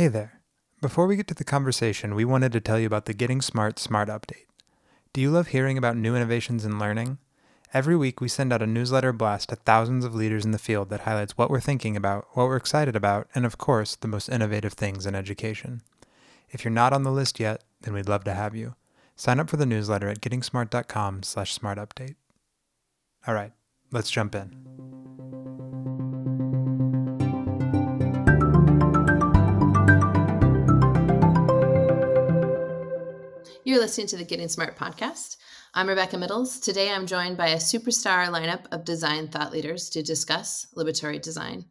[0.00, 0.40] Hey there.
[0.80, 3.78] Before we get to the conversation, we wanted to tell you about the Getting Smart
[3.78, 4.46] Smart Update.
[5.12, 7.18] Do you love hearing about new innovations in learning?
[7.74, 10.88] Every week, we send out a newsletter blast to thousands of leaders in the field
[10.88, 14.30] that highlights what we're thinking about, what we're excited about, and of course, the most
[14.30, 15.82] innovative things in education.
[16.48, 18.76] If you're not on the list yet, then we'd love to have you.
[19.16, 22.14] Sign up for the newsletter at gettingsmart.com/smartupdate.
[23.26, 23.52] All right,
[23.92, 24.89] let's jump in.
[33.70, 35.36] You're listening to the Getting Smart podcast.
[35.74, 36.58] I'm Rebecca Midles.
[36.58, 41.66] Today I'm joined by a superstar lineup of design thought leaders to discuss liberatory design.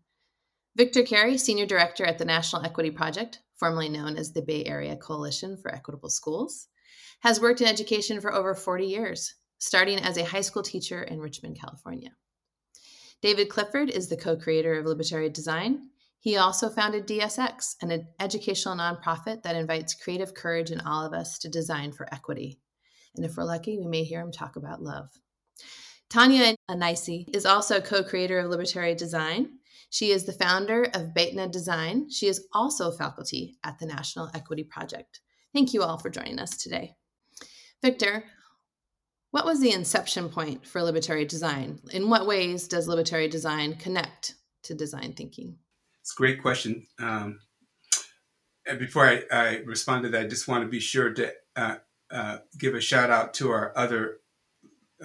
[0.77, 4.95] Victor Cary, Senior Director at the National Equity Project, formerly known as the Bay Area
[4.95, 6.69] Coalition for Equitable Schools,
[7.19, 11.19] has worked in education for over 40 years, starting as a high school teacher in
[11.19, 12.11] Richmond, California.
[13.21, 15.89] David Clifford is the co creator of Liberatory Design
[16.19, 21.39] he also founded DSX, an educational nonprofit that invites creative courage in all of us
[21.39, 22.59] to design for equity.
[23.15, 25.09] And if we're lucky, we may hear him talk about love.
[26.09, 29.59] Tania Anaissie is also co creator of Liberatory Design.
[29.91, 32.09] She is the founder of Beytna Design.
[32.09, 35.21] She is also faculty at the National Equity Project.
[35.53, 36.95] Thank you all for joining us today.
[37.81, 38.23] Victor,
[39.31, 41.79] what was the inception point for liberatory design?
[41.91, 45.57] In what ways does liberatory design connect to design thinking?
[46.09, 46.87] It's a great question.
[46.97, 47.39] Um,
[48.65, 51.75] and before I, I, respond to that, I just want to be sure to uh,
[52.09, 54.17] uh, give a shout out to our other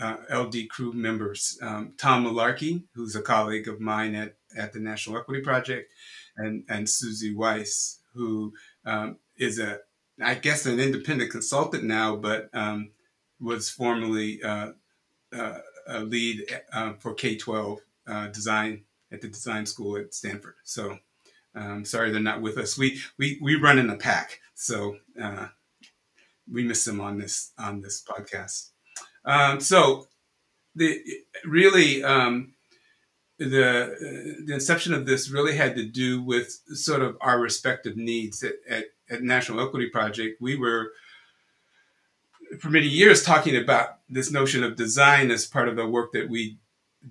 [0.00, 4.80] uh, LD crew members, um, Tom Malarkey, who's a colleague of mine at, at the
[4.80, 5.92] National Equity Project,
[6.38, 8.54] and, and Susie Wise, who
[8.86, 9.80] um, is a,
[10.22, 12.92] I guess, an independent consultant now, but um,
[13.38, 14.70] was formerly uh,
[15.36, 17.80] uh, a lead uh, for K 12
[18.32, 20.56] design at the design school at Stanford.
[20.64, 20.98] So
[21.54, 22.76] um, sorry they're not with us.
[22.76, 25.46] We we we run in a pack, so uh,
[26.50, 28.70] we miss them on this on this podcast.
[29.24, 30.08] Um, so
[30.74, 31.00] the
[31.44, 32.54] really um,
[33.38, 38.42] the the inception of this really had to do with sort of our respective needs
[38.42, 40.40] at, at, at National Equity Project.
[40.40, 40.90] We were
[42.60, 46.28] for many years talking about this notion of design as part of the work that
[46.28, 46.58] we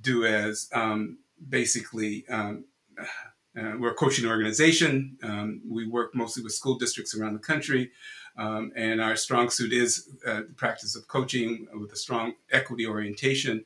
[0.02, 1.18] do as um,
[1.50, 2.66] basically um,
[3.00, 5.18] uh, we're a coaching organization.
[5.24, 7.92] Um, we work mostly with school districts around the country,
[8.38, 12.88] um, and our strong suit is uh, the practice of coaching with a strong equity
[12.88, 13.66] orientation.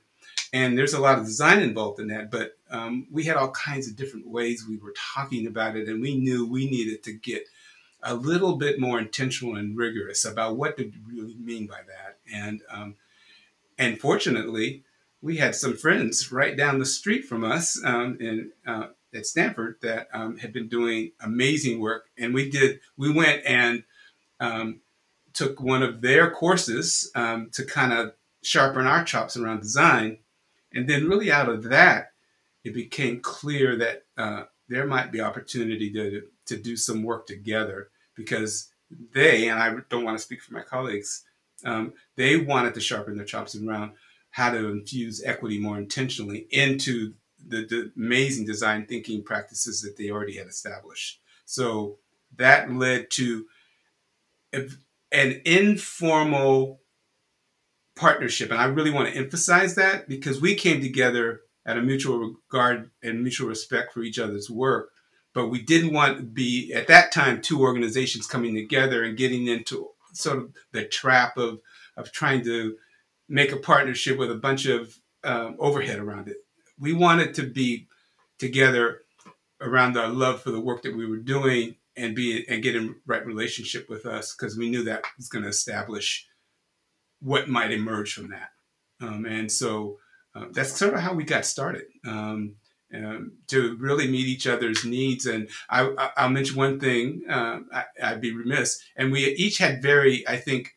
[0.53, 3.89] And there's a lot of design involved in that, but um, we had all kinds
[3.89, 7.43] of different ways we were talking about it, and we knew we needed to get
[8.03, 12.19] a little bit more intentional and rigorous about what did we really mean by that.
[12.31, 12.95] And um,
[13.77, 14.83] and fortunately,
[15.21, 19.77] we had some friends right down the street from us um, in uh, at Stanford
[19.81, 22.79] that um, had been doing amazing work, and we did.
[22.97, 23.83] We went and
[24.39, 24.81] um,
[25.33, 28.13] took one of their courses um, to kind of
[28.43, 30.19] sharpen our chops around design,
[30.71, 32.11] and then really out of that,
[32.63, 37.89] it became clear that uh, there might be opportunity to to do some work together
[38.15, 38.71] because
[39.13, 41.23] they and I don't want to speak for my colleagues.
[41.65, 43.93] Um, they wanted to sharpen their chops around
[44.31, 47.13] how to infuse equity more intentionally into
[47.45, 51.21] the, the, amazing design thinking practices that they already had established.
[51.45, 51.97] So
[52.35, 53.45] that led to
[54.53, 56.81] an informal
[57.95, 58.51] partnership.
[58.51, 62.91] And I really want to emphasize that because we came together at a mutual regard
[63.03, 64.91] and mutual respect for each other's work.
[65.33, 69.47] But we didn't want to be, at that time, two organizations coming together and getting
[69.47, 71.59] into sort of the trap of,
[71.95, 72.77] of trying to
[73.29, 76.37] make a partnership with a bunch of um, overhead around it.
[76.79, 77.87] We wanted to be
[78.39, 79.01] together
[79.59, 82.95] around our love for the work that we were doing and be and get in
[83.05, 86.27] right relationship with us because we knew that was going to establish
[87.19, 88.49] what might emerge from that.
[89.01, 89.97] Um, and so
[90.35, 92.55] uh, that's sort of how we got started um,
[92.93, 95.25] um, to really meet each other's needs.
[95.25, 97.23] And I, will mention one thing.
[97.27, 97.59] Uh,
[98.01, 100.75] I, would be remiss, and we each had very, I think,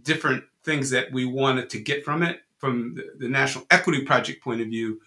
[0.00, 4.60] different things that we wanted to get from it from the, National Equity Project point
[4.60, 5.00] of view.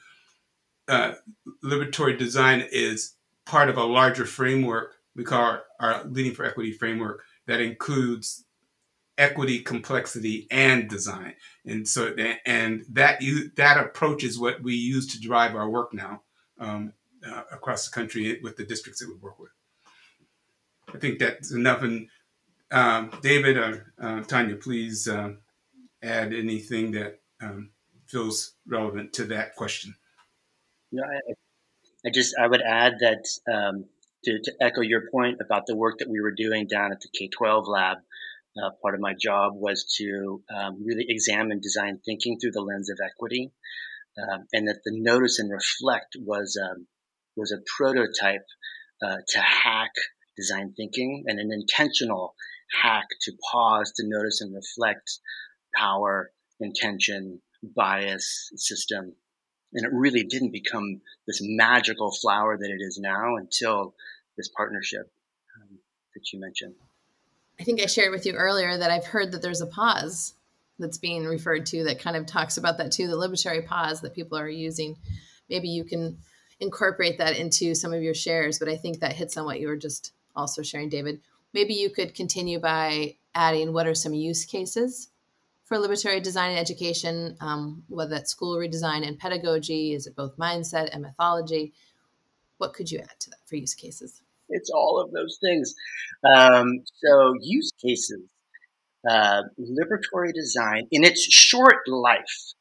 [0.88, 1.14] Uh,
[1.64, 3.14] liberatory design is
[3.46, 8.46] part of a larger framework we call our, our Leading for Equity framework that includes
[9.18, 11.34] equity, complexity, and design.
[11.66, 12.16] And so,
[12.46, 13.22] and that
[13.56, 16.22] that approach is what we use to drive our work now
[16.60, 16.94] um,
[17.28, 19.52] uh, across the country with the districts that we work with.
[20.94, 21.84] I think that's enough.
[21.84, 22.08] And
[22.72, 25.34] um, David or uh, Tania, please uh,
[26.04, 27.70] add anything that um,
[28.08, 29.96] feels relevant to that question.
[30.92, 31.34] No, I,
[32.06, 33.86] I, just I would add that um,
[34.26, 37.10] to, to echo your point about the work that we were doing down at the
[37.18, 37.98] K 12 lab,
[38.62, 42.90] uh, part of my job was to um, really examine design thinking through the lens
[42.90, 43.52] of equity,
[44.18, 46.88] um, and that the notice and reflect was um,
[47.38, 48.46] was a prototype
[49.02, 49.92] uh, to hack
[50.36, 52.36] design thinking and an intentional
[52.82, 55.20] hack to pause to notice and reflect
[55.76, 59.14] power, intention, bias system.
[59.74, 63.94] And it really didn't become this magical flower that it is now until
[64.38, 65.12] this partnership
[65.56, 65.78] um,
[66.14, 66.76] that you mentioned.
[67.60, 70.34] I think I shared with you earlier that I've heard that there's a pause
[70.80, 74.16] that's being referred to that kind of talks about that too, the liberatory pause that
[74.16, 74.98] people are using.
[75.50, 76.18] Maybe you can
[76.60, 79.68] incorporate that into some of your shares, but I think that hits on what you
[79.68, 81.22] were just also sharing, David.
[81.54, 85.10] Maybe you could continue by adding what are some use cases
[85.72, 90.36] for liberatory design and education, um, whether that's school redesign and pedagogy, is it both
[90.36, 91.72] mindset and mythology?
[92.58, 94.22] What could you add to that for use cases?
[94.50, 95.74] It's all of those things.
[96.36, 98.20] Um, so, use cases,
[99.10, 102.54] uh, liberatory design in its short life,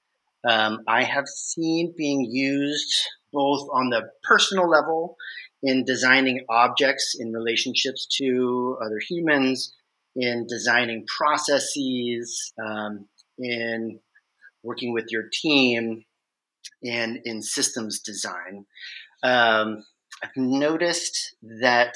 [0.49, 2.95] um, I have seen being used
[3.33, 5.17] both on the personal level
[5.65, 9.75] in designing objects in relationships to other humans,
[10.17, 13.07] in designing processes, um,
[13.39, 14.01] in
[14.63, 16.05] working with your team,
[16.83, 18.67] and in systems design.
[19.23, 19.85] Um,
[20.23, 21.95] I've noticed that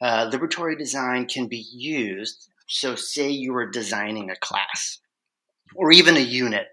[0.00, 2.48] uh, liberatory design can be used.
[2.68, 5.00] So, say you are designing a class
[5.74, 6.66] or even a unit,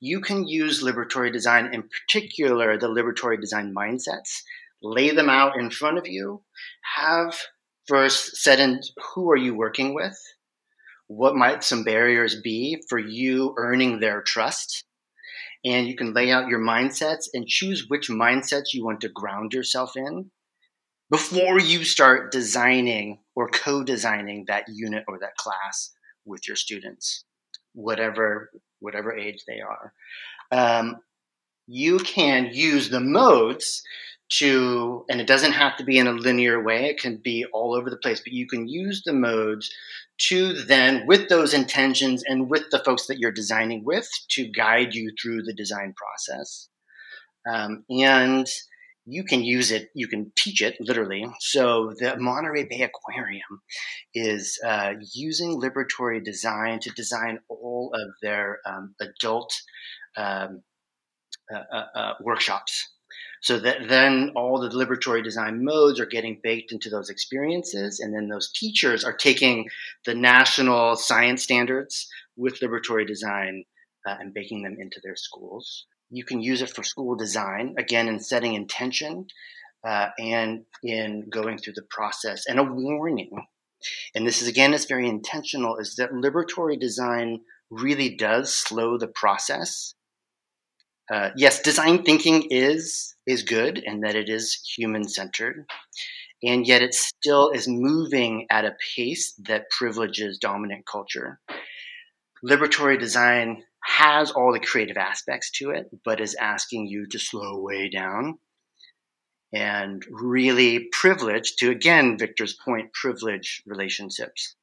[0.00, 4.42] you can use liberatory design, in particular, the liberatory design mindsets,
[4.82, 6.42] lay them out in front of you,
[6.96, 7.38] have
[7.86, 8.80] first set in
[9.14, 10.18] who are you working with,
[11.06, 14.84] what might some barriers be for you earning their trust,
[15.64, 19.52] and you can lay out your mindsets and choose which mindsets you want to ground
[19.52, 20.30] yourself in
[21.10, 25.92] before you start designing or co-designing that unit or that class
[26.24, 27.24] with your students
[27.74, 28.50] whatever
[28.80, 29.92] whatever age they are.
[30.50, 30.96] Um,
[31.66, 33.82] you can use the modes
[34.38, 37.74] to, and it doesn't have to be in a linear way, it can be all
[37.74, 39.70] over the place, but you can use the modes
[40.18, 44.94] to then, with those intentions and with the folks that you're designing with, to guide
[44.94, 46.68] you through the design process.
[47.46, 48.46] Um, and
[49.04, 51.26] you can use it, you can teach it literally.
[51.40, 53.60] So the Monterey Bay Aquarium
[54.14, 59.52] is uh, using liberatory design to design all of their um, adult
[60.16, 60.62] um,
[61.52, 62.88] uh, uh, uh workshops
[63.42, 67.98] so that then all the liberatory design modes are getting baked into those experiences.
[67.98, 69.68] And then those teachers are taking
[70.06, 73.64] the national science standards with liberatory design
[74.06, 75.86] uh, and baking them into their schools.
[76.10, 79.26] You can use it for school design, again, in setting intention
[79.84, 82.44] uh, and in going through the process.
[82.46, 83.30] And a warning,
[84.14, 87.40] and this is again, it's very intentional, is that liberatory design
[87.70, 89.94] really does slow the process
[91.12, 95.66] uh, yes, design thinking is is good and that it is human centered,
[96.42, 101.38] and yet it still is moving at a pace that privileges dominant culture.
[102.42, 107.60] Liberatory design has all the creative aspects to it, but is asking you to slow
[107.60, 108.38] way down
[109.52, 114.56] and really privilege to again Victor's point, privilege relationships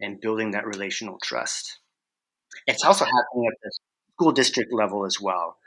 [0.00, 1.78] and building that relational trust.
[2.66, 3.78] It's also happening at this
[4.16, 5.58] school district level as well.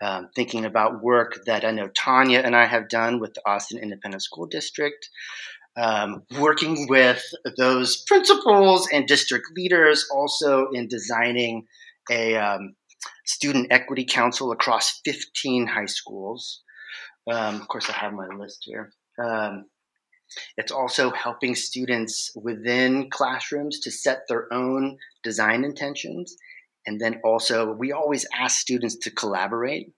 [0.00, 3.78] Um, thinking about work that I know Tania and I have done with the Austin
[3.78, 5.08] Independent School District,
[5.76, 7.22] um, working with
[7.56, 11.66] those principals and district leaders, also in designing
[12.10, 12.76] a um,
[13.24, 16.62] student equity council across 15 high schools.
[17.28, 18.92] Um, of course, I have my list here.
[19.18, 19.64] Um,
[20.58, 26.36] it's also helping students within classrooms to set their own design intentions
[26.86, 29.92] and then also, we always ask students to collaborate,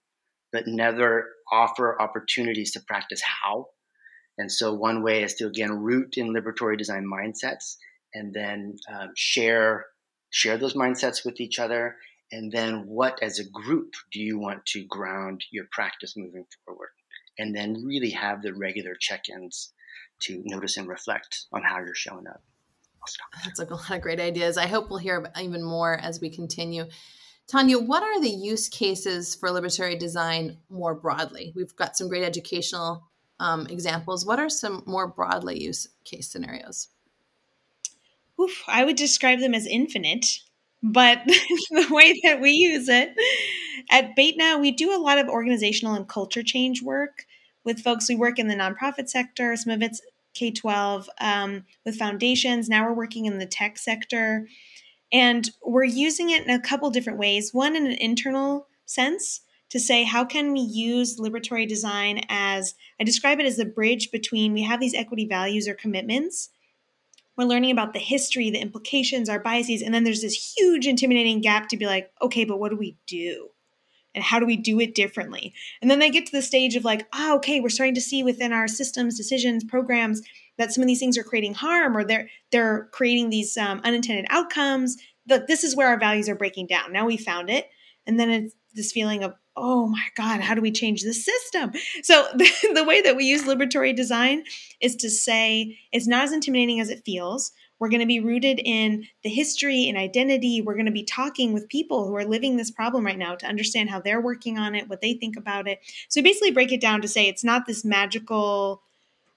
[0.52, 3.66] but never offer opportunities to practice how.
[4.38, 7.76] And so, one way is to again root in liberatory design mindsets,
[8.14, 9.86] and then um, share
[10.30, 11.96] share those mindsets with each other.
[12.32, 16.90] And then, what as a group do you want to ground your practice moving forward?
[17.38, 19.72] And then, really have the regular check-ins
[20.22, 22.42] to notice and reflect on how you're showing up.
[23.44, 24.56] That's a lot of great ideas.
[24.56, 26.86] I hope we'll hear even more as we continue.
[27.46, 31.52] Tania, what are the use cases for liberatory design more broadly?
[31.56, 33.08] We've got some great educational
[33.40, 34.26] um, examples.
[34.26, 36.88] What are some more broadly use case scenarios?
[38.40, 40.26] Oof, I would describe them as infinite,
[40.82, 43.10] but the way that we use it
[43.90, 47.24] at Beytna, we do a lot of organizational and culture change work
[47.64, 48.08] with folks.
[48.08, 50.00] We work in the nonprofit sector, some of it's
[50.38, 52.68] K 12 um, with foundations.
[52.68, 54.46] Now we're working in the tech sector.
[55.10, 57.54] And we're using it in a couple different ways.
[57.54, 59.40] One, in an internal sense,
[59.70, 64.10] to say how can we use liberatory design as I describe it as the bridge
[64.10, 66.50] between we have these equity values or commitments.
[67.36, 71.40] We're learning about the history, the implications, our biases, and then there's this huge intimidating
[71.40, 73.50] gap to be like, okay, but what do we do?
[74.18, 75.54] And how do we do it differently?
[75.80, 78.24] And then they get to the stage of like oh okay we're starting to see
[78.24, 80.22] within our systems decisions programs
[80.56, 84.26] that some of these things are creating harm or they're they're creating these um, unintended
[84.28, 84.96] outcomes.
[85.26, 86.92] That this is where our values are breaking down.
[86.92, 87.68] Now we found it.
[88.08, 91.70] And then it's this feeling of oh my god how do we change the system?
[92.02, 94.42] So the, the way that we use liberatory design
[94.80, 98.60] is to say it's not as intimidating as it feels we're going to be rooted
[98.64, 100.60] in the history and identity.
[100.60, 103.46] We're going to be talking with people who are living this problem right now to
[103.46, 105.80] understand how they're working on it, what they think about it.
[106.08, 108.82] So basically, break it down to say it's not this magical,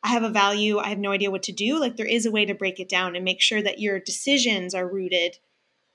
[0.03, 1.79] I have a value, I have no idea what to do.
[1.79, 4.73] Like, there is a way to break it down and make sure that your decisions
[4.73, 5.37] are rooted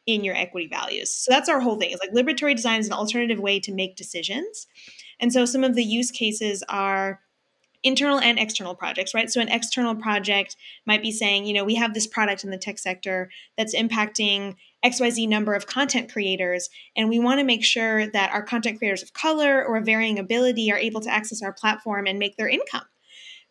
[0.06, 1.10] in your equity values.
[1.10, 1.90] So that's our whole thing.
[1.90, 4.68] It's like liberatory design is an alternative way to make decisions.
[5.18, 7.20] And so some of the use cases are
[7.86, 9.30] internal and external projects, right?
[9.30, 12.58] So an external project might be saying, you know, we have this product in the
[12.58, 18.06] tech sector that's impacting XYZ number of content creators, and we want to make sure
[18.08, 22.06] that our content creators of color or varying ability are able to access our platform
[22.06, 22.84] and make their income.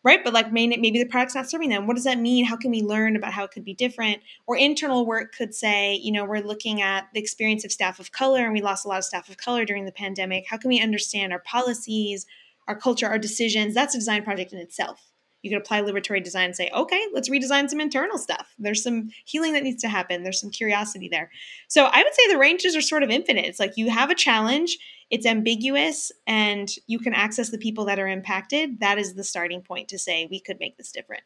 [0.04, 1.88] Right, but like maybe the product's not serving them.
[1.88, 2.44] What does that mean?
[2.44, 4.22] How can we learn about how it could be different?
[4.46, 8.12] Or internal work could say, you know, we're looking at the experience of staff of
[8.12, 10.44] color, and we lost a lot of staff of color during the pandemic.
[10.48, 12.24] How can we understand our policies,
[12.68, 13.74] our culture, our decisions.
[13.74, 15.12] That's a design project in itself.
[15.42, 18.54] You could apply liberatory design and say, okay, let's redesign some internal stuff.
[18.58, 20.24] There's some healing that needs to happen.
[20.24, 21.30] There's some curiosity there.
[21.68, 23.44] So I would say the ranges are sort of infinite.
[23.44, 24.76] It's like you have a challenge,
[25.08, 28.80] it's ambiguous, and you can access the people that are impacted.
[28.80, 31.22] That is the starting point to say we could make this different.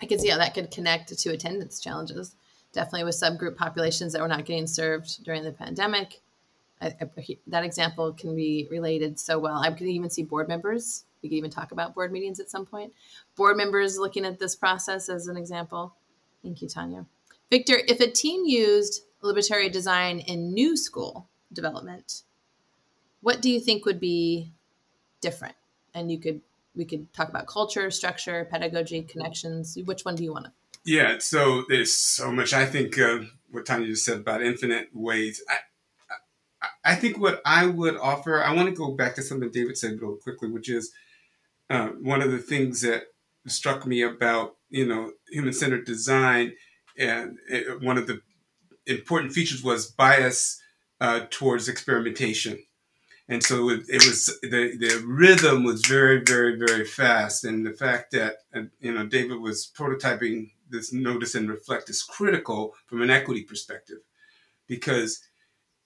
[0.00, 2.34] I could see how that could connect to attendance challenges.
[2.72, 6.22] Definitely with subgroup populations that were not getting served during the pandemic
[6.80, 9.56] I, I, that example can be related so well.
[9.62, 11.04] I could even see board members.
[11.22, 12.92] We could even talk about board meetings at some point.
[13.36, 15.94] Board members looking at this process as an example.
[16.42, 17.06] Thank you, Tania.
[17.50, 22.22] Victor, if a team used liberatory design in new school development,
[23.20, 24.52] what do you think would be
[25.20, 25.56] different?
[25.94, 26.40] And you could
[26.76, 29.76] we could talk about culture, structure, pedagogy, connections.
[29.84, 30.52] Which one do you want to?
[30.84, 32.52] Yeah, so there's so much.
[32.52, 33.20] I think uh,
[33.50, 35.42] what Tania just said about infinite ways.
[35.48, 35.56] I,
[36.88, 40.00] I think what I would offer, I want to go back to something David said
[40.00, 40.90] real quickly, which is
[41.68, 43.08] uh, one of the things that
[43.46, 46.54] struck me about you know human centered design,
[46.96, 48.22] and it, one of the
[48.86, 50.62] important features was bias
[51.02, 52.58] uh, towards experimentation,
[53.28, 57.72] and so it, it, was the the rhythm was very very very fast, and the
[57.72, 63.02] fact that uh, you know David was prototyping this notice and reflect is critical from
[63.02, 63.98] an equity perspective,
[64.66, 65.27] because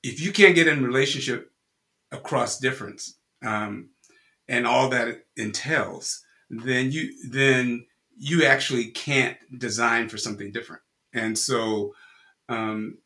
[0.02, 1.50] if you can't get in relationship
[2.11, 3.90] across difference um,
[4.49, 10.82] and all that entails, then you then you actually can't design for something different.
[11.14, 11.94] And so,
[12.49, 12.99] um,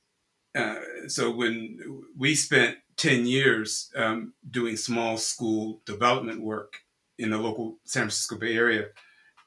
[0.55, 0.77] uh,
[1.09, 1.79] so when
[2.17, 6.79] we spent ten years um, doing small school development work
[7.19, 8.87] in the local San Francisco Bay Area,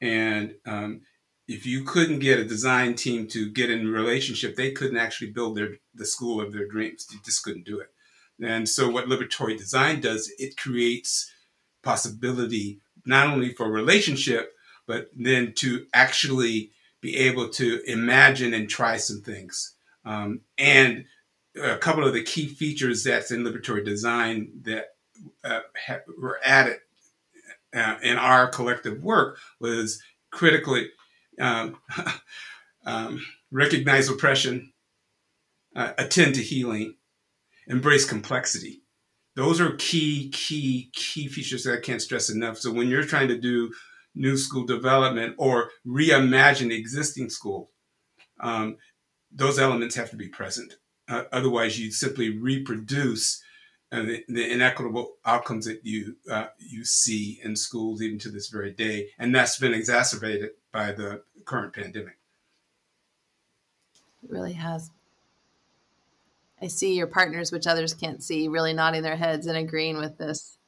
[0.00, 1.02] and um,
[1.50, 5.56] if you couldn't get a design team to get in relationship, they couldn't actually build
[5.56, 7.06] their the school of their dreams.
[7.06, 7.88] They just couldn't do it.
[8.40, 11.28] And so what liberatory design does, it creates
[11.82, 14.52] possibility not only for relationship,
[14.86, 19.74] but then to actually be able to imagine and try some things.
[20.04, 21.04] Um, and
[21.60, 24.90] a couple of the key features that's in liberatory design that
[25.42, 26.78] uh, ha- were added
[27.74, 30.90] uh, in our collective work was critically
[31.38, 31.76] um,
[32.86, 34.72] um, recognize oppression,
[35.76, 36.96] uh, attend to healing,
[37.66, 38.82] embrace complexity.
[39.36, 42.58] Those are key, key, key features that I can't stress enough.
[42.58, 43.72] So when you're trying to do
[44.14, 47.70] new school development or reimagine existing school,
[48.40, 48.76] um,
[49.30, 50.74] those elements have to be present.
[51.08, 53.42] Uh, otherwise, you simply reproduce
[53.92, 58.48] uh, the, the, inequitable outcomes that you uh, you see in schools even to this
[58.48, 62.18] very day, and that's been exacerbated by the current pandemic.
[64.22, 64.90] It really has.
[66.62, 70.18] I see your partners, which others can't see, really nodding their heads and agreeing with
[70.18, 70.58] this.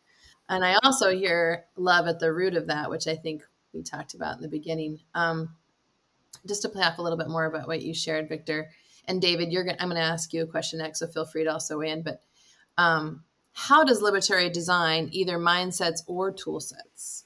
[0.48, 3.42] And I also hear love at the root of that, which I think
[3.72, 5.00] we talked about in the beginning.
[5.14, 5.54] Um,
[6.46, 8.70] just to play off a little bit more about what you shared, Victor
[9.06, 11.44] and David, you're going I'm going to ask you a question next, so feel free
[11.44, 12.02] to also weigh in.
[12.02, 12.22] But
[12.78, 17.24] um, How does liberatory design, either mindsets or tool sets,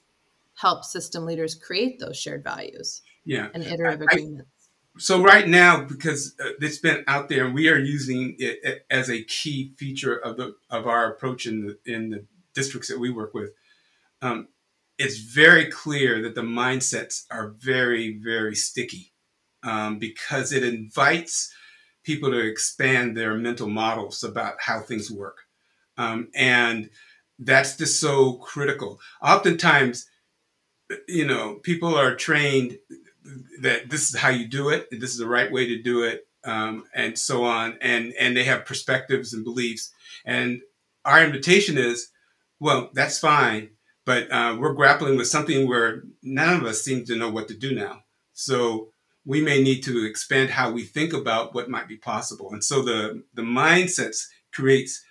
[0.57, 3.49] help system leaders create those shared values Yeah.
[3.55, 4.51] and iterative I- agreements?
[4.99, 9.11] So right now, because uh, it's been out there, and we are using it as
[9.11, 13.11] a key feature of the of our approach in the in the districts that we
[13.11, 13.51] work with.
[14.23, 14.49] Um,
[14.99, 19.13] it's very clear that the mindsets are very very sticky
[19.63, 21.53] um, because it invites
[22.03, 25.41] people to expand their mental models about how things work,
[25.99, 26.89] um, and
[27.39, 28.99] that's just so critical.
[29.23, 30.07] Oftentimes,
[31.09, 32.79] you know, people are trained
[33.61, 36.27] that this is how you do it, this is the right way to do it,
[36.45, 39.93] um, and so on, and and they have perspectives and beliefs,
[40.25, 40.61] and
[41.05, 42.09] our invitation is,
[42.61, 43.71] well, that's fine,
[44.05, 47.55] but uh, we're grappling with something where none of us seem to know what to
[47.55, 48.03] do now,
[48.33, 48.89] so
[49.25, 52.83] we may need to expand how we think about what might be possible, and so
[52.83, 55.03] the the mindsets creates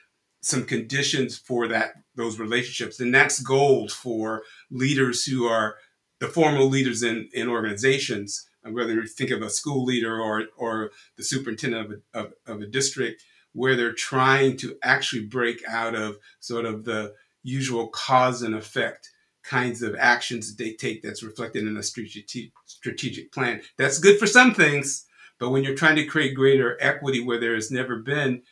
[0.46, 5.78] some conditions for that those relationships, and that's gold for leaders who are
[6.20, 10.44] the formal leaders in, in organizations, uh, whether you think of a school leader or,
[10.56, 13.24] or the superintendent of a, of, of a district,
[13.54, 19.10] where they're trying to actually break out of sort of the usual cause and effect
[19.44, 23.62] kinds of actions that they take that's reflected in a strategic, strategic plan.
[23.78, 25.06] That's good for some things,
[25.40, 28.44] but when you're trying to create greater equity where there has never been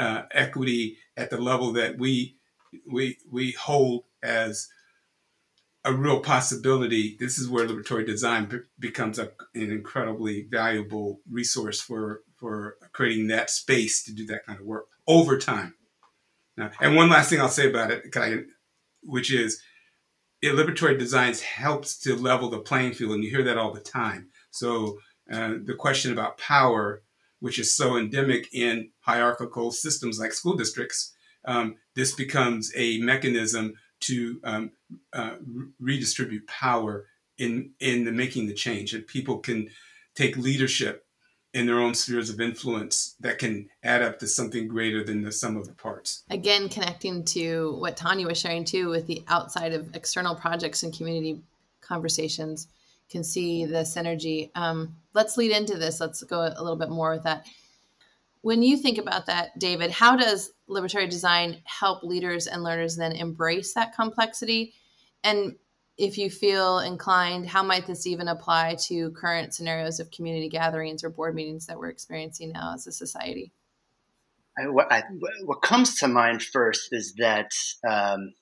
[0.00, 2.36] uh, equity at the level that we
[2.90, 4.68] we we hold as
[5.84, 7.16] a real possibility.
[7.18, 13.28] This is where liberatory design be- becomes a, an incredibly valuable resource for for creating
[13.28, 15.74] that space to do that kind of work over time.
[16.56, 18.44] Now, and one last thing I'll say about it, I,
[19.02, 19.62] which is,
[20.44, 24.28] liberatory designs helps to level the playing field, and you hear that all the time.
[24.50, 24.98] So
[25.32, 27.02] uh, the question about power,
[27.40, 33.74] which is so endemic in hierarchical systems like school districts, um, this becomes a mechanism
[34.00, 34.70] to um,
[35.12, 35.36] uh,
[35.78, 37.06] redistribute power
[37.38, 39.68] in in the making the change, and people can
[40.14, 41.06] take leadership
[41.52, 45.32] in their own spheres of influence that can add up to something greater than the
[45.32, 46.22] sum of the parts.
[46.30, 50.96] Again, connecting to what Tania was sharing too with the outside of external projects and
[50.96, 51.40] community
[51.80, 52.68] conversations,
[53.10, 54.50] can see the synergy.
[54.54, 56.00] Um, let's lead into this.
[56.00, 57.46] Let's go a little bit more with that.
[58.42, 63.12] When you think about that, David, how does liberatory design help leaders and learners then
[63.12, 64.72] embrace that complexity?
[65.22, 65.56] And
[65.98, 71.04] if you feel inclined, how might this even apply to current scenarios of community gatherings
[71.04, 73.52] or board meetings that we're experiencing now as a society?
[74.58, 75.02] I, what, I,
[75.44, 77.50] what comes to mind first is that,
[77.86, 78.32] um,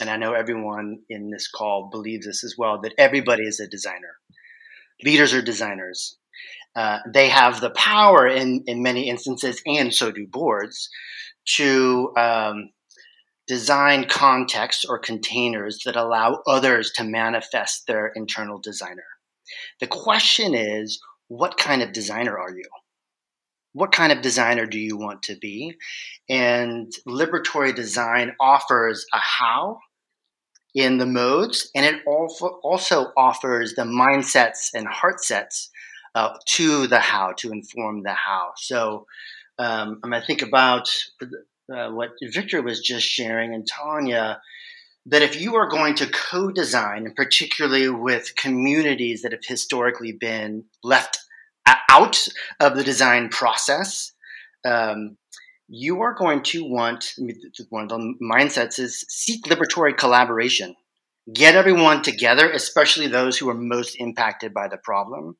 [0.00, 3.66] and I know everyone in this call believes this as well, that everybody is a
[3.66, 4.16] designer.
[5.04, 6.18] Leaders are designers.
[6.76, 10.88] Uh, they have the power in, in many instances, and so do boards,
[11.56, 12.70] to um,
[13.46, 19.04] design contexts or containers that allow others to manifest their internal designer.
[19.80, 22.64] The question is, what kind of designer are you?
[23.74, 25.74] What kind of designer do you want to be?
[26.28, 29.80] And liberatory design offers a how
[30.74, 35.70] in the modes, and it also offers the mindsets and heart sets
[36.14, 38.52] uh, to the how to inform the how.
[38.56, 39.06] So
[39.58, 40.88] um, I'm going to think about
[41.72, 44.40] uh, what Victor was just sharing and Tania,
[45.06, 50.12] that if you are going to co design, and particularly with communities that have historically
[50.12, 51.18] been left
[51.66, 52.26] out
[52.60, 54.12] of the design process,
[54.64, 55.16] um,
[55.68, 57.14] you are going to want
[57.70, 60.74] one of the mindsets is seek liberatory collaboration.
[61.32, 65.36] Get everyone together, especially those who are most impacted by the problem.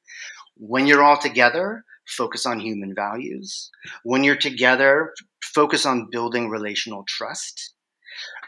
[0.57, 3.71] When you're all together, focus on human values.
[4.03, 7.75] When you're together, focus on building relational trust.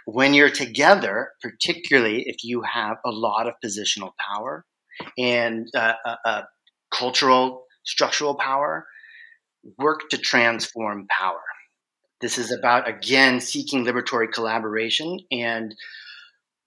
[0.07, 4.65] When you're together, particularly if you have a lot of positional power
[5.19, 6.43] and uh, uh, uh,
[6.91, 8.87] cultural, structural power,
[9.79, 11.41] work to transform power.
[12.21, 15.75] This is about, again, seeking liberatory collaboration and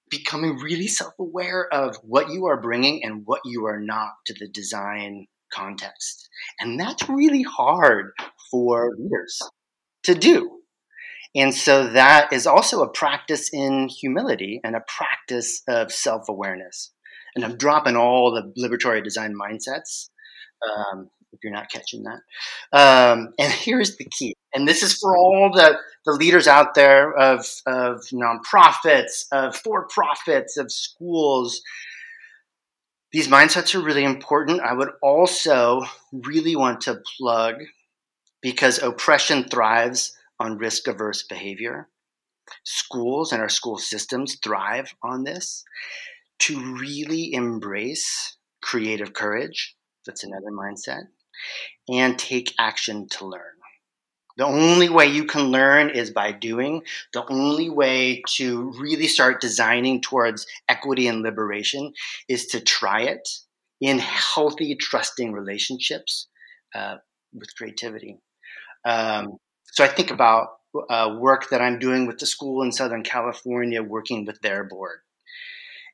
[0.09, 4.33] becoming really self aware of what you are bringing and what you are not to
[4.39, 6.29] the design context.
[6.59, 8.11] And that's really hard
[8.51, 9.39] for leaders
[10.03, 10.59] to do.
[11.35, 16.91] And so that is also a practice in humility and a practice of self awareness.
[17.35, 20.09] And I'm dropping all the liberatory design mindsets.
[20.63, 22.21] Um, if you're not catching that.
[22.73, 27.13] Um, and here's the key, and this is for all the, the leaders out there
[27.13, 31.61] of, of nonprofits, of for profits, of schools.
[33.11, 34.61] These mindsets are really important.
[34.61, 37.55] I would also really want to plug
[38.41, 41.89] because oppression thrives on risk averse behavior.
[42.63, 45.63] schools and our school systems thrive on this
[46.39, 49.75] to really embrace creative courage.
[50.05, 51.03] That's another mindset.
[51.89, 53.41] And take action to learn.
[54.37, 56.83] The only way you can learn is by doing.
[57.11, 61.91] The only way to really start designing towards equity and liberation
[62.29, 63.27] is to try it
[63.81, 66.29] in healthy, trusting relationships
[66.73, 66.95] uh,
[67.33, 68.17] with creativity.
[68.85, 70.47] Um, so I think about
[70.89, 74.99] uh, work that I'm doing with the school in Southern California, working with their board.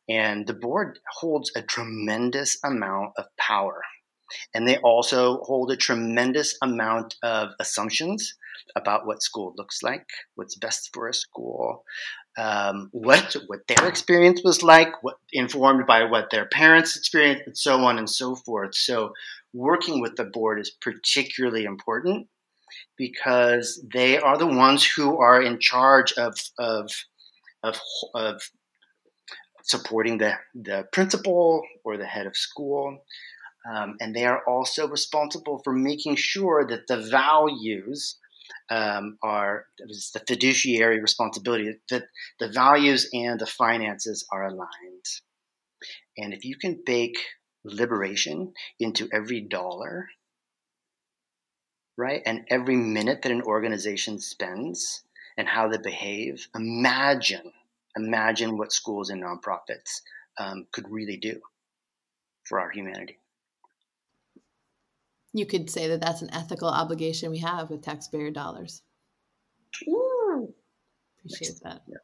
[0.07, 3.81] And the board holds a tremendous amount of power.
[4.53, 8.35] And they also hold a tremendous amount of assumptions
[8.75, 11.83] about what school looks like, what's best for a school,
[12.37, 17.57] um, what what their experience was like, what informed by what their parents experienced, and
[17.57, 18.75] so on and so forth.
[18.75, 19.13] So,
[19.53, 22.27] working with the board is particularly important
[22.97, 26.91] because they are the ones who are in charge of of
[27.63, 27.79] of,
[28.13, 28.41] of
[29.63, 32.99] supporting the the principal or the head of school.
[33.69, 38.17] Um, and they are also responsible for making sure that the values
[38.69, 42.03] um, are the fiduciary responsibility that
[42.39, 45.05] the values and the finances are aligned.
[46.17, 47.17] And if you can bake
[47.63, 50.09] liberation into every dollar,
[51.97, 55.03] right, and every minute that an organization spends
[55.37, 57.51] and how they behave, imagine,
[57.97, 60.01] imagine what schools and nonprofits
[60.37, 61.41] um, could really do
[62.43, 63.17] for our humanity
[65.35, 68.81] you could say that that's an ethical obligation we have with taxpayer dollars.
[69.87, 70.53] Ooh.
[71.19, 71.81] Appreciate that.
[71.87, 71.97] Yeah.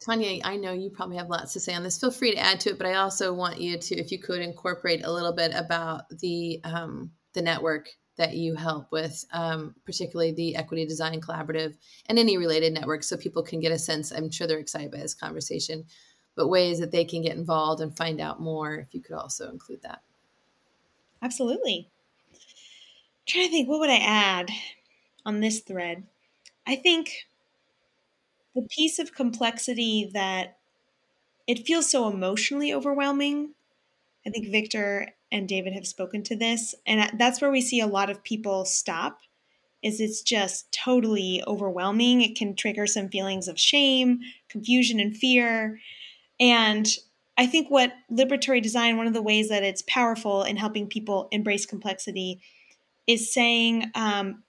[0.00, 1.98] Tania, I know you probably have lots to say on this.
[1.98, 4.40] Feel free to add to it, but I also want you to, if you could,
[4.40, 10.32] incorporate a little bit about the um, the network that you help with, um, particularly
[10.32, 11.74] the Equity Design Collaborative
[12.06, 14.10] and any related networks, so people can get a sense.
[14.10, 15.84] I'm sure they're excited by this conversation,
[16.36, 18.74] but ways that they can get involved and find out more.
[18.76, 20.02] If you could also include that.
[21.22, 21.88] Absolutely.
[23.16, 24.50] I'm trying to think, what would I add
[25.26, 26.06] on this thread?
[26.66, 27.26] I think
[28.54, 30.58] the piece of complexity that
[31.46, 33.54] it feels so emotionally overwhelming.
[34.26, 37.86] I think Victor and David have spoken to this, and that's where we see a
[37.86, 39.20] lot of people stop.
[39.82, 42.22] Is it's just totally overwhelming.
[42.22, 45.80] It can trigger some feelings of shame, confusion, and fear.
[46.40, 46.88] And
[47.40, 51.26] I think what liberatory design, one of the ways that it's powerful in helping people
[51.32, 52.42] embrace complexity,
[53.06, 54.42] is saying um,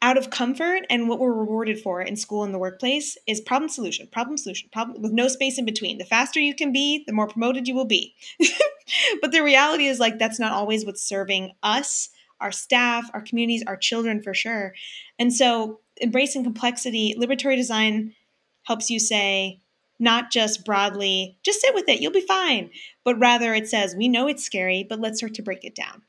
[0.00, 3.68] out of comfort and what we're rewarded for in school and the workplace is problem
[3.68, 5.98] solution, problem solution, problem with no space in between.
[5.98, 8.14] The faster you can be, the more promoted you will be.
[9.20, 13.64] but the reality is like that's not always what's serving us, our staff, our communities,
[13.66, 14.74] our children for sure.
[15.18, 18.14] And so embracing complexity, liberatory design
[18.62, 19.60] helps you say,
[20.00, 22.70] not just broadly, just sit with it, you'll be fine,
[23.04, 26.02] but rather it says, we know it's scary, but let's start to break it down.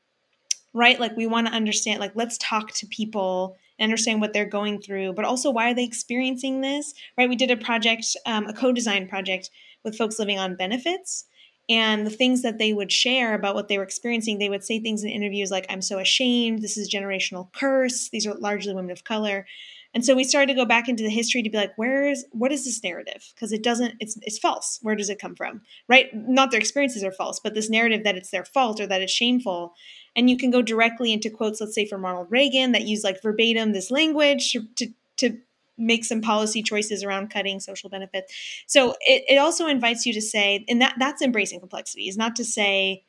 [0.74, 0.98] Right?
[0.98, 4.80] Like we want to understand, like, let's talk to people and understand what they're going
[4.80, 6.94] through, but also why are they experiencing this?
[7.18, 7.28] Right?
[7.28, 9.50] We did a project, um, a co design project
[9.84, 11.26] with folks living on benefits.
[11.68, 14.80] And the things that they would share about what they were experiencing, they would say
[14.80, 18.90] things in interviews like, I'm so ashamed, this is generational curse, these are largely women
[18.90, 19.46] of color.
[19.94, 22.24] And so we started to go back into the history to be like, where is
[22.32, 23.30] what is this narrative?
[23.34, 24.78] Because it doesn't, it's it's false.
[24.82, 25.60] Where does it come from?
[25.88, 26.08] Right?
[26.14, 29.12] Not their experiences are false, but this narrative that it's their fault or that it's
[29.12, 29.74] shameful.
[30.16, 33.22] And you can go directly into quotes, let's say from Ronald Reagan, that use like
[33.22, 35.38] verbatim this language to to, to
[35.76, 38.32] make some policy choices around cutting social benefits.
[38.66, 42.36] So it, it also invites you to say, and that that's embracing complexity, is not
[42.36, 43.04] to say,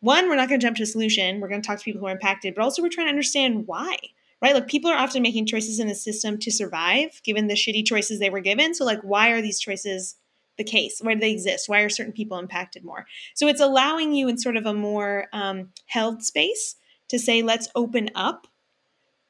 [0.00, 1.40] one, we're not going to jump to a solution.
[1.40, 3.66] We're going to talk to people who are impacted, but also we're trying to understand
[3.66, 3.96] why
[4.40, 4.54] right?
[4.54, 8.18] Like people are often making choices in the system to survive given the shitty choices
[8.18, 8.74] they were given.
[8.74, 10.16] So, like, why are these choices
[10.56, 11.00] the case?
[11.00, 11.68] Why do they exist?
[11.68, 13.06] Why are certain people impacted more?
[13.34, 16.76] So, it's allowing you in sort of a more um, held space
[17.08, 18.46] to say, let's open up,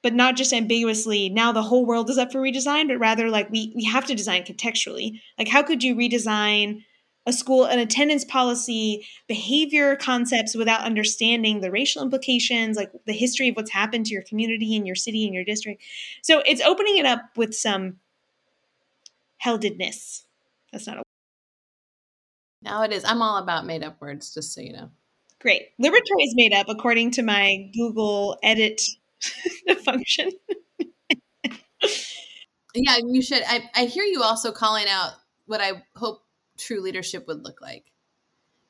[0.02, 3.50] but not just ambiguously, now the whole world is up for redesign, but rather like
[3.50, 5.20] we, we have to design contextually.
[5.38, 6.84] Like, how could you redesign?
[7.26, 13.48] A school an attendance policy behavior concepts without understanding the racial implications like the history
[13.48, 15.82] of what's happened to your community and your city and your district.
[16.22, 17.98] So it's opening it up with some
[19.44, 20.24] heldedness.
[20.72, 21.04] That's not a word.
[22.62, 23.04] now it is.
[23.04, 24.90] I'm all about made up words just so you know.
[25.40, 25.68] Great.
[25.80, 28.82] Liberatory is made up according to my google edit
[29.84, 30.30] function.
[32.74, 35.12] Yeah you should I, I hear you also calling out
[35.46, 36.22] what i hope
[36.58, 37.92] true leadership would look like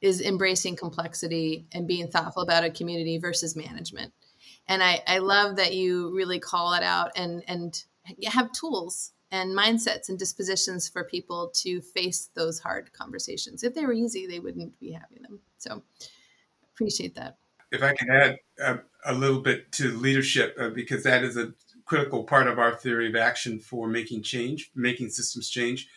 [0.01, 4.12] is embracing complexity and being thoughtful about a community versus management.
[4.68, 7.83] And I, I love that you really call it out and and
[8.27, 13.62] have tools and mindsets and dispositions for people to face those hard conversations.
[13.62, 15.40] If they were easy, they wouldn't be having them.
[15.59, 15.83] So
[16.72, 17.37] appreciate that.
[17.70, 21.53] If I can add a, a little bit to leadership, uh, because that is a
[21.85, 25.88] critical part of our theory of action for making change, making systems change.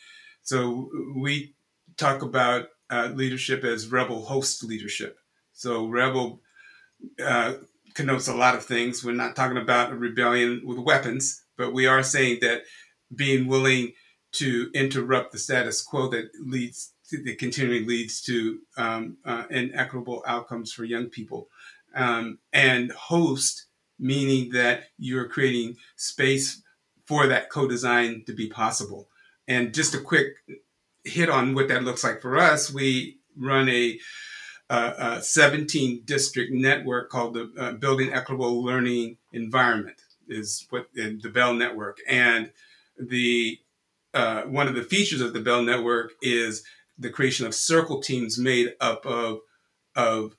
[0.42, 1.54] So we
[1.98, 5.18] talk about uh, leadership as rebel host leadership.
[5.54, 6.42] So rebel
[7.24, 7.54] uh,
[7.94, 9.04] connotes a lot of things.
[9.04, 12.64] We're not talking about a rebellion with weapons, but we are saying that
[13.16, 13.94] being willing
[14.34, 20.24] to interrupt the status quo that leads to, that continually leads to um, uh, inequitable
[20.26, 21.50] outcomes for young people,
[21.96, 23.66] um, and host
[24.00, 26.64] meaning that you're creating space
[27.06, 29.10] for that co-design to be possible.
[29.48, 30.28] And just a quick
[31.04, 34.00] hit on what that looks like for us, we run a
[34.70, 41.56] uh, 17 district network called the uh, Building Equitable Learning Environment is what the BELE
[41.56, 41.98] Network.
[42.08, 42.52] And
[42.98, 43.60] the
[44.14, 46.64] uh, one of the features of the BELE Network is
[46.98, 49.40] the creation of circle teams made up of
[49.96, 50.36] of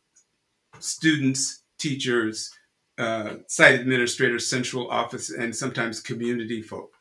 [0.78, 2.50] students, teachers,
[2.98, 6.94] uh, site administrators, central office, and sometimes community folk.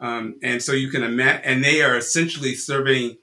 [0.00, 3.18] Um, and so you can imagine, and they are essentially serving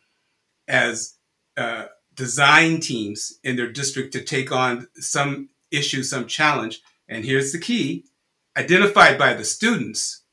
[0.67, 1.15] as
[1.57, 6.81] uh, design teams in their district to take on some issue, some challenge.
[7.09, 8.05] And here's the key
[8.55, 10.23] identified by the students,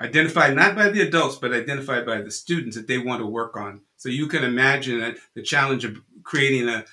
[0.00, 3.56] identified not by the adults, but identified by the students that they want to work
[3.56, 3.82] on.
[3.96, 6.84] So you can imagine the challenge of creating a,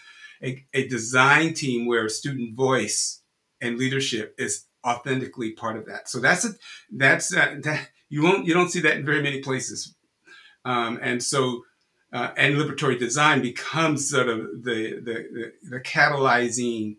[0.43, 3.21] a, a design team where student voice
[3.62, 6.07] and leadership is authentically part of that.
[6.10, 6.49] So that's a,
[6.91, 9.96] that's a, that you won't you don't see that in very many places.
[10.65, 11.63] Um, and so
[12.13, 16.96] uh, and liberatory design becomes sort of the, the, the, catalyzing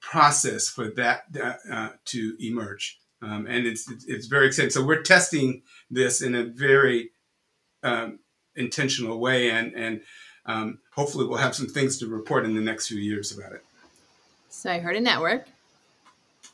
[0.00, 1.24] process for that
[1.70, 2.98] uh, to emerge.
[3.22, 4.70] Um, and it's, it's very exciting.
[4.70, 7.10] So we're testing this in a very
[7.82, 8.18] um,
[8.56, 10.00] intentional way, and, and
[10.46, 13.64] um, hopefully we'll have some things to report in the next few years about it.
[14.48, 15.46] So I heard a network.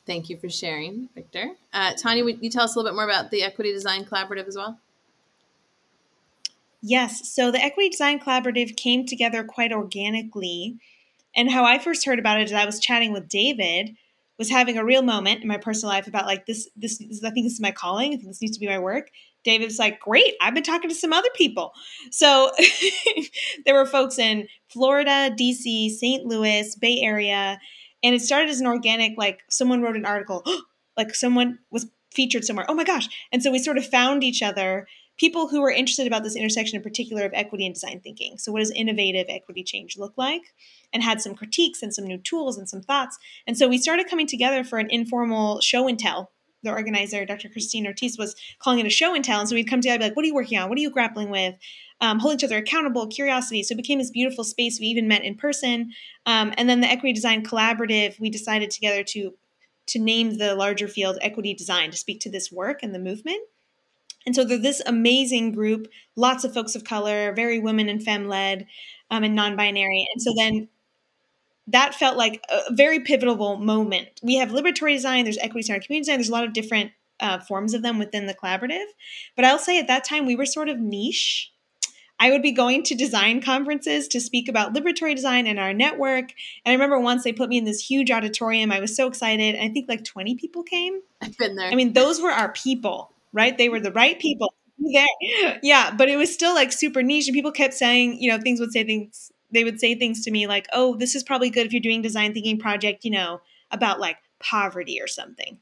[0.06, 1.52] Thank you for sharing, Victor.
[1.72, 4.46] Uh, Tania, would you tell us a little bit more about the Equity Design Collaborative
[4.46, 4.78] as well?
[6.82, 7.32] Yes.
[7.32, 10.76] So the Equity Design Collaborative came together quite organically.
[11.34, 13.96] And how I first heard about it is I was chatting with David,
[14.38, 17.46] was having a real moment in my personal life about like this, this, I think
[17.46, 18.12] this is my calling.
[18.12, 19.08] I think this needs to be my work.
[19.44, 21.72] David's like, great, I've been talking to some other people.
[22.10, 22.50] So
[23.64, 26.24] there were folks in Florida, DC, St.
[26.26, 27.58] Louis, Bay Area.
[28.04, 30.44] And it started as an organic, like someone wrote an article,
[30.96, 32.66] like someone was featured somewhere.
[32.68, 33.08] Oh my gosh.
[33.32, 34.86] And so we sort of found each other
[35.16, 38.36] people who were interested about this intersection in particular of equity and design thinking.
[38.38, 40.42] So, what does innovative equity change look like?
[40.92, 43.18] And had some critiques and some new tools and some thoughts.
[43.46, 46.30] And so we started coming together for an informal show and tell.
[46.64, 47.48] The organizer, Dr.
[47.48, 49.40] Christine Ortiz, was calling it a show and tell.
[49.40, 50.68] And so we'd come together be like, what are you working on?
[50.68, 51.54] What are you grappling with?
[52.00, 53.62] Um, holding each other accountable, curiosity.
[53.62, 54.80] So it became this beautiful space.
[54.80, 55.92] We even met in person.
[56.26, 59.34] Um, and then the Equity Design Collaborative, we decided together to
[59.86, 63.42] to name the larger field equity design to speak to this work and the movement.
[64.26, 68.26] And so they're this amazing group, lots of folks of color, very women and femme
[68.26, 68.66] led
[69.10, 70.06] um, and non binary.
[70.14, 70.68] And so then
[71.68, 74.08] that felt like a very pivotal moment.
[74.22, 77.38] We have liberatory design, there's equity design, community design, there's a lot of different uh,
[77.38, 78.84] forms of them within the collaborative.
[79.36, 81.50] But I'll say at that time we were sort of niche.
[82.20, 86.32] I would be going to design conferences to speak about liberatory design and our network.
[86.64, 88.70] And I remember once they put me in this huge auditorium.
[88.70, 89.56] I was so excited.
[89.56, 91.00] I think like 20 people came.
[91.20, 91.68] I've been there.
[91.68, 93.58] I mean, those were our people right?
[93.58, 95.04] They were the right people there.
[95.62, 98.60] Yeah, but it was still like super niche, and people kept saying, you know, things
[98.60, 99.30] would say things.
[99.54, 102.02] They would say things to me like, "Oh, this is probably good if you're doing
[102.02, 103.40] design thinking project, you know,
[103.70, 105.58] about like poverty or something."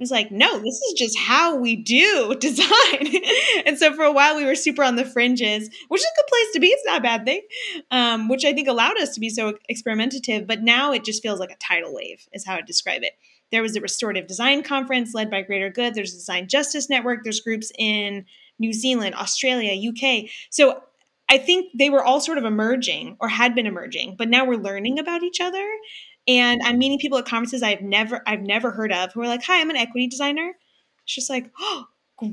[0.00, 3.12] It was like, no, this is just how we do design.
[3.66, 6.26] and so for a while, we were super on the fringes, which is a good
[6.26, 6.68] place to be.
[6.68, 7.42] It's not a bad thing,
[7.90, 10.46] um, which I think allowed us to be so experimentative.
[10.46, 13.12] But now it just feels like a tidal wave, is how I describe it.
[13.52, 15.94] There was a restorative design conference led by Greater Good.
[15.94, 17.22] There's a design justice network.
[17.22, 18.24] There's groups in
[18.58, 20.30] New Zealand, Australia, UK.
[20.48, 20.82] So
[21.30, 24.56] I think they were all sort of emerging or had been emerging, but now we're
[24.56, 25.66] learning about each other.
[26.28, 29.44] And I'm meeting people at conferences I've never I've never heard of who are like,
[29.44, 30.56] "Hi, I'm an equity designer."
[31.04, 31.86] It's just like, "Oh,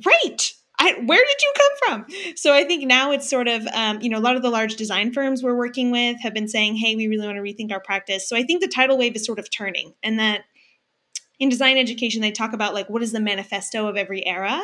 [0.04, 0.54] great!
[0.80, 2.36] I, where did you come from?
[2.36, 4.76] So I think now it's sort of, um, you know, a lot of the large
[4.76, 7.80] design firms we're working with have been saying, hey, we really want to rethink our
[7.80, 8.30] practice.
[8.30, 10.44] So I think the tidal wave is sort of turning and that
[11.40, 14.62] in design education they talk about like what is the manifesto of every era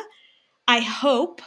[0.66, 1.40] i hope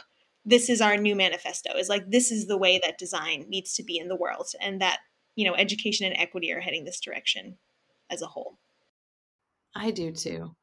[0.48, 3.82] this is our new manifesto is like this is the way that design needs to
[3.82, 4.98] be in the world and that
[5.36, 7.58] you know education and equity are heading this direction
[8.10, 8.58] as a whole
[9.74, 10.54] i do too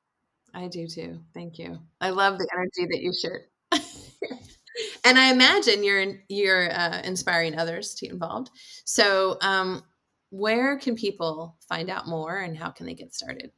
[0.54, 3.41] i do too thank you i love the energy that you shared
[5.04, 8.50] and I imagine you're you're uh, inspiring others to get involved.
[8.86, 9.84] So, um,
[10.30, 13.52] where can people find out more, and how can they get started?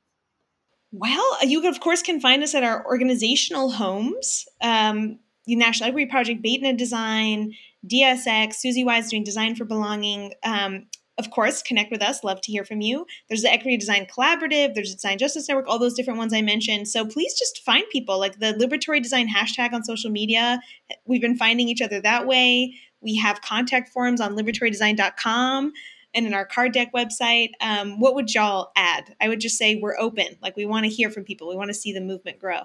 [0.92, 4.46] Well, you of course can find us at our organizational homes.
[4.62, 7.54] Um, the National Equity Project, Beytna Design,
[7.88, 10.34] DSX, Susie Wise doing Design for Belonging.
[10.44, 12.24] Um, of course, connect with us.
[12.24, 13.06] Love to hear from you.
[13.28, 16.88] There's the Equity Design Collaborative, there's Design Justice Network, all those different ones I mentioned.
[16.88, 20.60] So please just find people like the Liberatory Design hashtag on social media.
[21.06, 22.76] We've been finding each other that way.
[23.02, 25.74] We have contact forms on liberatorydesign.com
[26.14, 27.52] and in our card deck website.
[27.62, 29.16] Um, what would y'all add?
[29.22, 30.38] I would just say we're open.
[30.42, 31.48] Like we want to hear from people.
[31.48, 32.62] We want to see the movement grow.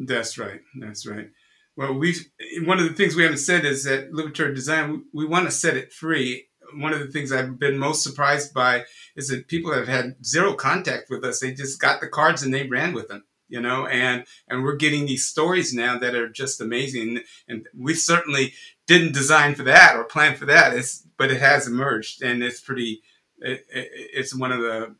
[0.00, 0.60] That's right.
[0.80, 1.28] That's right.
[1.76, 2.24] Well, we've
[2.64, 5.52] one of the things we haven't said is that liberatory design we, we want to
[5.52, 8.84] set it free one of the things I've been most surprised by
[9.16, 11.40] is that people have had zero contact with us.
[11.40, 14.76] They just got the cards and they ran with them, you know, and and we're
[14.76, 17.20] getting these stories now that are just amazing.
[17.48, 18.54] And we certainly
[18.86, 20.74] didn't design for that or plan for that.
[20.74, 23.02] It's but it has emerged, and it's pretty.
[23.38, 24.94] It, it, it's one of the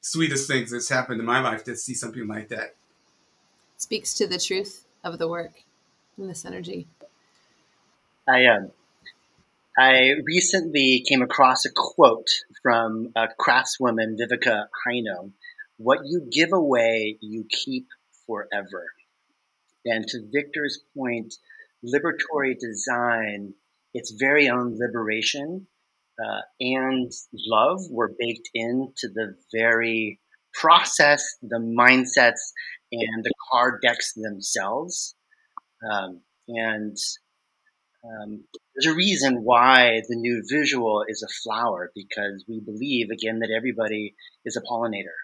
[0.00, 2.76] sweetest things that's happened in my life to see something like that.
[3.78, 5.62] Speaks to the truth of the work
[6.16, 6.88] and this energy.
[8.28, 8.72] I um,
[9.78, 12.28] I recently came across a quote
[12.60, 15.30] from a craftswoman, Vivika Heino
[15.76, 17.86] What you give away, you keep
[18.26, 18.86] forever.
[19.84, 21.34] And to Victor's point,
[21.86, 23.54] liberatory design,
[23.94, 25.68] its very own liberation
[26.18, 27.12] uh, and
[27.46, 30.18] love were baked into the very
[30.54, 32.52] process, the mindsets,
[32.92, 35.14] and the card decks themselves.
[35.90, 36.96] Um, and
[38.04, 43.40] um, there's a reason why the new visual is a flower because we believe again
[43.40, 45.18] that everybody is a pollinator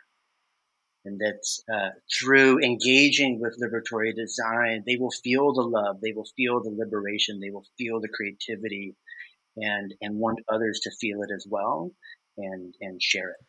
[1.04, 1.40] and that
[1.72, 6.74] uh, through engaging with liberatory design they will feel the love they will feel the
[6.76, 8.96] liberation they will feel the creativity
[9.56, 11.92] and and want others to feel it as well
[12.36, 13.46] and and share it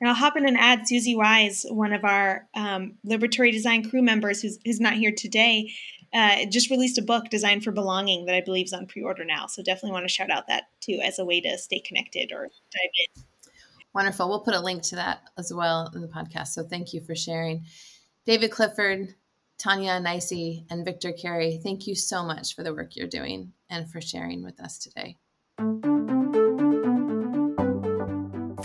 [0.00, 4.02] and I'll hop in and add Susie Wise, one of our um, Liberatory Design crew
[4.02, 5.72] members who's, who's not here today,
[6.12, 9.24] uh, just released a book, Design for Belonging, that I believe is on pre order
[9.24, 9.46] now.
[9.46, 12.44] So definitely want to shout out that too as a way to stay connected or
[12.44, 13.22] dive in.
[13.94, 14.28] Wonderful.
[14.28, 16.48] We'll put a link to that as well in the podcast.
[16.48, 17.64] So thank you for sharing.
[18.26, 19.14] David Clifford,
[19.58, 23.90] Tania Anaissie, and Victor Cary, thank you so much for the work you're doing and
[23.90, 25.16] for sharing with us today.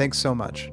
[0.00, 0.72] Thanks so much.